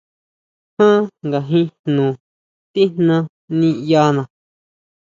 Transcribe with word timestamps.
Ján 0.77 1.01
ngajin 1.27 1.67
jno 1.83 2.07
tijna 2.71 3.15
niʼyana. 3.57 4.23